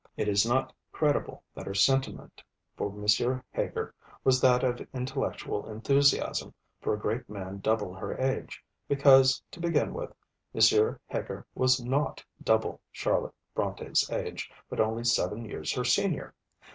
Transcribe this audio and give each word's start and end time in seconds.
It 0.17 0.27
is 0.27 0.47
not 0.47 0.73
credible 0.91 1.43
that 1.53 1.67
her 1.67 1.75
sentiment 1.75 2.41
for 2.75 2.87
M. 2.89 3.05
Heger 3.51 3.93
was 4.23 4.41
that 4.41 4.63
of 4.63 4.81
intellectual 4.95 5.69
enthusiasm 5.69 6.55
for 6.81 6.95
a 6.95 6.99
great 6.99 7.29
man 7.29 7.59
double 7.59 7.93
her 7.93 8.17
age; 8.17 8.63
because, 8.87 9.43
to 9.51 9.59
begin 9.59 9.93
with, 9.93 10.11
M, 10.55 10.97
Heger 11.05 11.45
was 11.53 11.79
not 11.85 12.23
double 12.41 12.81
Charlotte 12.91 13.35
Brontë's 13.55 14.09
age, 14.09 14.49
but 14.71 14.79
only 14.79 15.03
seven 15.03 15.45
years 15.45 15.71
her 15.73 15.83
senior. 15.83 16.33